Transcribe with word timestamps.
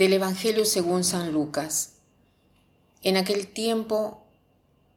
Del 0.00 0.14
Evangelio 0.14 0.64
según 0.64 1.04
San 1.04 1.30
Lucas. 1.30 1.96
En 3.02 3.18
aquel 3.18 3.48
tiempo 3.48 4.22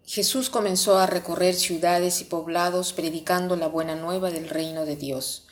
Jesús 0.05 0.49
comenzó 0.49 0.97
a 0.97 1.07
recorrer 1.07 1.55
ciudades 1.55 2.21
y 2.21 2.23
poblados 2.23 2.93
predicando 2.93 3.57
la 3.57 3.67
buena 3.67 3.95
nueva 3.95 4.31
del 4.31 4.47
reino 4.47 4.85
de 4.85 4.95
Dios. 4.95 5.45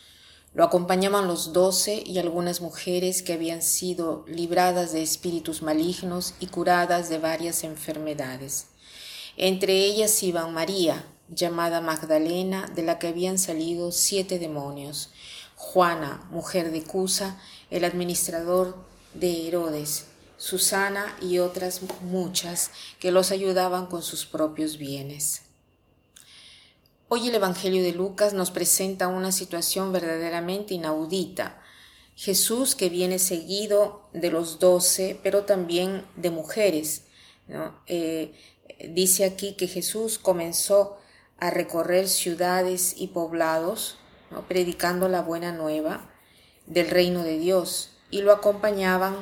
Lo 0.53 0.63
acompañaban 0.63 1.27
los 1.27 1.51
doce 1.51 2.01
y 2.05 2.17
algunas 2.17 2.61
mujeres 2.61 3.23
que 3.23 3.33
habían 3.33 3.61
sido 3.61 4.23
libradas 4.25 4.93
de 4.93 5.01
espíritus 5.01 5.61
malignos 5.61 6.33
y 6.39 6.47
curadas 6.47 7.09
de 7.09 7.17
varias 7.17 7.65
enfermedades. 7.65 8.67
Entre 9.35 9.83
ellas 9.83 10.23
iban 10.23 10.53
María, 10.53 11.05
llamada 11.27 11.81
Magdalena, 11.81 12.71
de 12.73 12.83
la 12.83 12.99
que 12.99 13.09
habían 13.09 13.37
salido 13.37 13.91
siete 13.91 14.39
demonios, 14.39 15.09
Juana, 15.57 16.25
mujer 16.31 16.71
de 16.71 16.85
Cusa, 16.85 17.37
el 17.69 17.83
administrador 17.83 18.89
de 19.13 19.47
Herodes, 19.47 20.05
Susana 20.37 21.15
y 21.21 21.39
otras 21.39 21.81
muchas 22.01 22.71
que 22.99 23.11
los 23.11 23.31
ayudaban 23.31 23.85
con 23.87 24.01
sus 24.01 24.25
propios 24.25 24.77
bienes. 24.77 25.43
Hoy 27.09 27.27
el 27.27 27.35
Evangelio 27.35 27.83
de 27.83 27.91
Lucas 27.91 28.33
nos 28.33 28.51
presenta 28.51 29.07
una 29.07 29.31
situación 29.31 29.91
verdaderamente 29.91 30.73
inaudita. 30.73 31.61
Jesús 32.15 32.73
que 32.75 32.89
viene 32.89 33.19
seguido 33.19 34.09
de 34.13 34.31
los 34.31 34.59
doce, 34.59 35.19
pero 35.21 35.43
también 35.43 36.05
de 36.15 36.29
mujeres. 36.29 37.03
Eh, 37.87 38.33
dice 38.89 39.25
aquí 39.25 39.53
que 39.53 39.67
Jesús 39.67 40.17
comenzó 40.19 40.97
a 41.37 41.49
recorrer 41.49 42.07
ciudades 42.07 42.93
y 42.97 43.07
poblados, 43.07 43.97
predicando 44.47 45.09
la 45.09 45.21
buena 45.21 45.51
nueva 45.51 46.09
del 46.65 46.89
reino 46.89 47.23
de 47.23 47.37
Dios 47.39 47.91
y 48.11 48.21
lo 48.21 48.31
acompañaban 48.31 49.15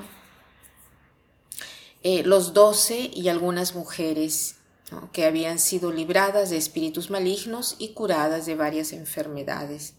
eh, 2.01 2.23
los 2.23 2.53
doce 2.53 3.11
y 3.13 3.29
algunas 3.29 3.75
mujeres 3.75 4.55
que 5.13 5.25
habían 5.25 5.59
sido 5.59 5.91
libradas 5.91 6.49
de 6.49 6.57
espíritus 6.57 7.09
malignos 7.09 7.75
y 7.77 7.89
curadas 7.89 8.45
de 8.45 8.55
varias 8.55 8.91
enfermedades. 8.91 9.93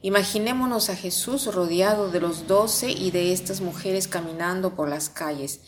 Imaginémonos 0.00 0.90
a 0.90 0.96
Jesús 0.96 1.46
rodeado 1.54 2.10
de 2.10 2.20
los 2.20 2.48
doce 2.48 2.90
y 2.90 3.12
de 3.12 3.32
estas 3.32 3.60
mujeres 3.60 4.08
caminando 4.08 4.74
por 4.74 4.88
las 4.88 5.08
calles. 5.08 5.60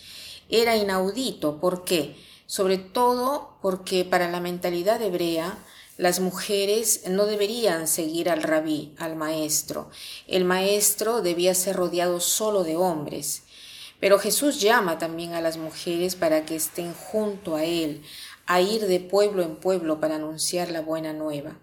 Era 0.48 0.76
inaudito. 0.76 1.60
¿Por 1.60 1.84
qué? 1.84 2.16
Sobre 2.46 2.78
todo 2.78 3.56
porque 3.62 4.04
para 4.04 4.28
la 4.30 4.40
mentalidad 4.40 5.00
hebrea 5.00 5.56
las 5.96 6.18
mujeres 6.18 7.02
no 7.08 7.26
deberían 7.26 7.86
seguir 7.86 8.28
al 8.28 8.42
rabí, 8.42 8.92
al 8.98 9.14
maestro. 9.14 9.90
El 10.26 10.44
maestro 10.44 11.22
debía 11.22 11.54
ser 11.54 11.76
rodeado 11.76 12.20
solo 12.20 12.64
de 12.64 12.76
hombres. 12.76 13.42
Pero 14.00 14.18
Jesús 14.18 14.60
llama 14.60 14.98
también 14.98 15.34
a 15.34 15.40
las 15.40 15.56
mujeres 15.56 16.16
para 16.16 16.44
que 16.44 16.56
estén 16.56 16.92
junto 16.92 17.54
a 17.56 17.64
Él, 17.64 18.02
a 18.46 18.60
ir 18.60 18.86
de 18.86 19.00
pueblo 19.00 19.42
en 19.42 19.56
pueblo 19.56 20.00
para 20.00 20.16
anunciar 20.16 20.70
la 20.70 20.80
buena 20.80 21.12
nueva. 21.12 21.60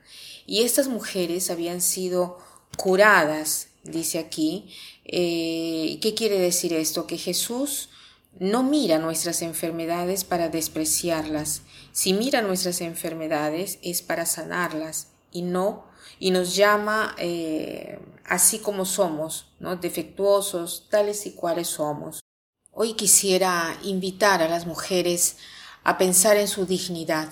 Y 0.48 0.64
estas 0.64 0.88
mujeres 0.88 1.52
habían 1.52 1.82
sido 1.82 2.40
curadas, 2.78 3.68
dice 3.84 4.18
aquí. 4.18 4.74
Eh, 5.06 6.00
¿Qué 6.02 6.14
quiere 6.16 6.40
decir 6.40 6.74
esto? 6.74 7.06
Que 7.06 7.18
Jesús 7.18 7.90
no 8.40 8.64
mira 8.64 8.98
nuestras 8.98 9.42
enfermedades 9.42 10.24
para 10.24 10.50
despreciarlas. 10.50 11.62
Si 11.92 12.14
mira 12.14 12.42
nuestras 12.42 12.82
enfermedades 12.82 13.80
es 13.82 14.02
para 14.02 14.26
sanarlas 14.26 15.08
y 15.32 15.42
no, 15.42 15.86
y 16.20 16.32
nos 16.32 16.56
llama 16.56 17.16
eh, 17.18 18.00
así 18.26 18.60
como 18.60 18.86
somos, 18.86 19.48
¿no? 19.60 19.76
defectuosos, 19.76 20.88
tales 20.90 21.26
y 21.26 21.32
cuales 21.34 21.68
somos. 21.68 22.22
Hoy 22.72 22.94
quisiera 22.94 23.78
invitar 23.84 24.42
a 24.42 24.48
las 24.48 24.66
mujeres 24.66 25.38
a 25.84 25.98
pensar 25.98 26.38
en 26.38 26.48
su 26.48 26.66
dignidad. 26.66 27.30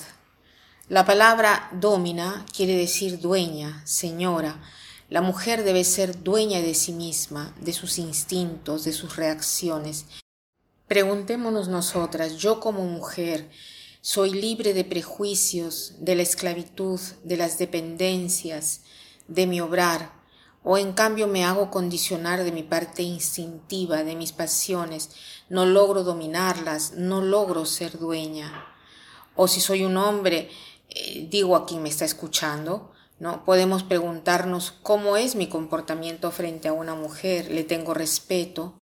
La 0.89 1.05
palabra 1.05 1.69
domina 1.71 2.45
quiere 2.55 2.75
decir 2.75 3.19
dueña, 3.19 3.81
señora. 3.85 4.59
La 5.07 5.21
mujer 5.21 5.63
debe 5.63 5.83
ser 5.83 6.23
dueña 6.23 6.61
de 6.61 6.73
sí 6.73 6.91
misma, 6.91 7.55
de 7.61 7.73
sus 7.73 7.99
instintos, 7.99 8.83
de 8.83 8.91
sus 8.91 9.15
reacciones. 9.15 10.05
Preguntémonos 10.89 11.67
nosotras, 11.67 12.37
yo 12.37 12.59
como 12.59 12.83
mujer, 12.83 13.51
¿soy 14.01 14.31
libre 14.31 14.73
de 14.73 14.83
prejuicios, 14.83 15.93
de 15.99 16.15
la 16.15 16.23
esclavitud, 16.23 16.99
de 17.23 17.37
las 17.37 17.59
dependencias, 17.59 18.81
de 19.27 19.45
mi 19.45 19.61
obrar? 19.61 20.11
¿O 20.63 20.79
en 20.79 20.93
cambio 20.93 21.27
me 21.27 21.45
hago 21.45 21.69
condicionar 21.69 22.43
de 22.43 22.51
mi 22.51 22.63
parte 22.63 23.03
instintiva, 23.03 24.03
de 24.03 24.15
mis 24.15 24.31
pasiones? 24.31 25.11
No 25.47 25.67
logro 25.67 26.03
dominarlas, 26.03 26.93
no 26.95 27.21
logro 27.21 27.65
ser 27.65 27.99
dueña. 27.99 28.51
O 29.35 29.47
si 29.47 29.61
soy 29.61 29.85
un 29.85 29.95
hombre, 29.95 30.49
eh, 30.89 31.27
digo 31.29 31.55
a 31.55 31.67
quien 31.67 31.83
me 31.83 31.89
está 31.89 32.05
escuchando, 32.05 32.93
¿no? 33.19 33.45
Podemos 33.45 33.83
preguntarnos 33.83 34.71
cómo 34.81 35.17
es 35.17 35.35
mi 35.35 35.49
comportamiento 35.49 36.31
frente 36.31 36.67
a 36.67 36.73
una 36.73 36.95
mujer, 36.95 37.51
le 37.51 37.63
tengo 37.63 37.93
respeto, 37.93 38.79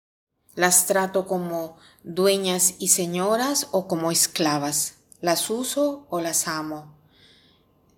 las 0.55 0.87
trato 0.87 1.27
como 1.27 1.77
dueñas 2.05 2.75
y 2.79 2.89
señoras 2.89 3.69
o 3.73 3.89
como 3.89 4.13
esclavas. 4.13 4.97
Las 5.21 5.49
uso 5.49 6.07
o 6.11 6.21
las 6.21 6.47
amo. 6.47 6.95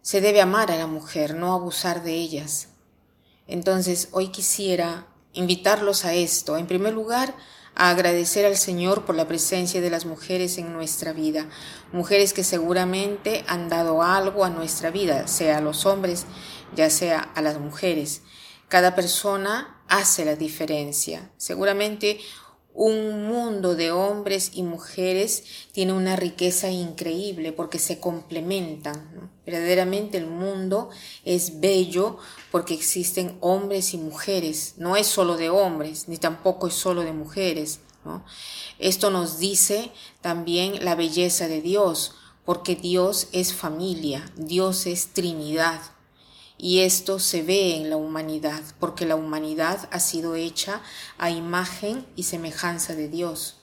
Se 0.00 0.20
debe 0.20 0.40
amar 0.40 0.70
a 0.70 0.76
la 0.76 0.86
mujer, 0.86 1.34
no 1.34 1.52
abusar 1.52 2.04
de 2.04 2.14
ellas. 2.14 2.68
Entonces, 3.48 4.08
hoy 4.12 4.28
quisiera 4.28 5.08
invitarlos 5.32 6.04
a 6.04 6.14
esto. 6.14 6.56
En 6.56 6.68
primer 6.68 6.94
lugar, 6.94 7.34
a 7.74 7.90
agradecer 7.90 8.46
al 8.46 8.56
Señor 8.56 9.04
por 9.04 9.16
la 9.16 9.28
presencia 9.28 9.80
de 9.80 9.90
las 9.90 10.06
mujeres 10.06 10.56
en 10.56 10.72
nuestra 10.72 11.12
vida, 11.12 11.48
mujeres 11.92 12.32
que 12.32 12.44
seguramente 12.44 13.44
han 13.48 13.68
dado 13.68 14.02
algo 14.02 14.44
a 14.44 14.50
nuestra 14.50 14.90
vida, 14.90 15.26
sea 15.28 15.58
a 15.58 15.60
los 15.60 15.84
hombres, 15.84 16.24
ya 16.74 16.88
sea 16.88 17.20
a 17.20 17.42
las 17.42 17.58
mujeres. 17.58 18.22
Cada 18.68 18.94
persona 18.94 19.82
hace 19.88 20.24
la 20.24 20.36
diferencia. 20.36 21.30
Seguramente 21.36 22.18
un 22.76 23.26
mundo 23.26 23.74
de 23.74 23.90
hombres 23.90 24.50
y 24.52 24.62
mujeres 24.62 25.44
tiene 25.72 25.94
una 25.94 26.14
riqueza 26.14 26.70
increíble 26.70 27.52
porque 27.52 27.78
se 27.78 27.98
complementan. 28.00 29.30
Verdaderamente 29.46 30.18
el 30.18 30.26
mundo 30.26 30.90
es 31.24 31.58
bello 31.60 32.18
porque 32.52 32.74
existen 32.74 33.38
hombres 33.40 33.94
y 33.94 33.98
mujeres. 33.98 34.74
No 34.76 34.94
es 34.96 35.06
solo 35.06 35.38
de 35.38 35.48
hombres, 35.48 36.06
ni 36.06 36.18
tampoco 36.18 36.66
es 36.66 36.74
solo 36.74 37.00
de 37.00 37.14
mujeres. 37.14 37.80
Esto 38.78 39.10
nos 39.10 39.38
dice 39.38 39.90
también 40.20 40.84
la 40.84 40.94
belleza 40.94 41.48
de 41.48 41.62
Dios, 41.62 42.14
porque 42.44 42.76
Dios 42.76 43.28
es 43.32 43.54
familia, 43.54 44.30
Dios 44.36 44.86
es 44.86 45.08
Trinidad. 45.14 45.80
Y 46.58 46.80
esto 46.80 47.18
se 47.18 47.42
ve 47.42 47.76
en 47.76 47.90
la 47.90 47.96
humanidad, 47.96 48.62
porque 48.80 49.04
la 49.04 49.16
humanidad 49.16 49.88
ha 49.92 50.00
sido 50.00 50.34
hecha 50.36 50.80
a 51.18 51.30
imagen 51.30 52.06
y 52.16 52.22
semejanza 52.22 52.94
de 52.94 53.08
Dios. 53.08 53.58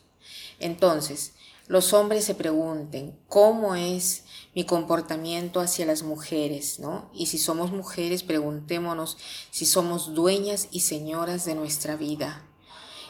Entonces, 0.59 1.33
los 1.67 1.93
hombres 1.93 2.25
se 2.25 2.35
pregunten, 2.35 3.17
¿cómo 3.27 3.75
es 3.75 4.25
mi 4.53 4.65
comportamiento 4.65 5.59
hacia 5.59 5.85
las 5.85 6.03
mujeres? 6.03 6.79
¿no? 6.79 7.09
Y 7.13 7.27
si 7.27 7.37
somos 7.37 7.71
mujeres, 7.71 8.21
preguntémonos 8.21 9.17
si 9.49 9.65
somos 9.65 10.13
dueñas 10.13 10.67
y 10.71 10.81
señoras 10.81 11.45
de 11.45 11.55
nuestra 11.55 11.95
vida. 11.95 12.45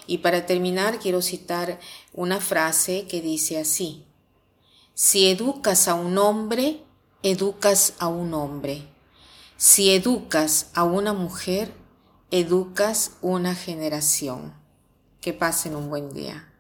Y 0.06 0.20
para 0.20 0.46
terminar, 0.46 1.00
quiero 1.00 1.22
citar 1.22 1.80
una 2.14 2.40
frase 2.40 3.08
que 3.08 3.22
dice 3.22 3.58
así, 3.58 4.06
si 4.94 5.28
educas 5.28 5.88
a 5.88 5.96
un 5.96 6.18
hombre, 6.18 6.84
educas 7.24 7.94
a 7.98 8.08
un 8.08 8.34
hombre. 8.34 8.93
Si 9.58 9.92
educas 9.92 10.68
a 10.74 10.84
una 10.84 11.14
mujer, 11.14 11.74
educas 12.32 13.12
una 13.22 13.56
generación. 13.56 14.54
Que 15.22 15.34
pasen 15.34 15.76
un 15.76 15.90
buen 15.90 16.14
día. 16.14 16.53